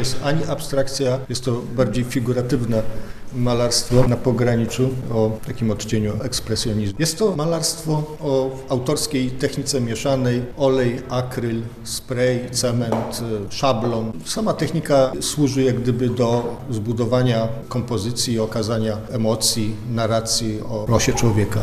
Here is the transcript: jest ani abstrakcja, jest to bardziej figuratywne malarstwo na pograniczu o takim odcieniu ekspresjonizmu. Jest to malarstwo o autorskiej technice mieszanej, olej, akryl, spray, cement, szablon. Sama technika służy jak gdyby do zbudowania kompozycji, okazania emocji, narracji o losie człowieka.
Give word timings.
jest 0.00 0.16
ani 0.24 0.44
abstrakcja, 0.44 1.18
jest 1.28 1.44
to 1.44 1.62
bardziej 1.76 2.04
figuratywne 2.04 2.82
malarstwo 3.34 4.08
na 4.08 4.16
pograniczu 4.16 4.90
o 5.14 5.38
takim 5.46 5.70
odcieniu 5.70 6.12
ekspresjonizmu. 6.22 6.96
Jest 6.98 7.18
to 7.18 7.36
malarstwo 7.36 7.92
o 8.20 8.50
autorskiej 8.68 9.30
technice 9.30 9.80
mieszanej, 9.80 10.42
olej, 10.56 11.02
akryl, 11.08 11.62
spray, 11.84 12.50
cement, 12.50 13.22
szablon. 13.50 14.12
Sama 14.24 14.52
technika 14.52 15.12
służy 15.20 15.62
jak 15.62 15.80
gdyby 15.80 16.08
do 16.08 16.56
zbudowania 16.70 17.48
kompozycji, 17.68 18.38
okazania 18.38 18.96
emocji, 19.10 19.76
narracji 19.90 20.60
o 20.60 20.86
losie 20.88 21.12
człowieka. 21.12 21.58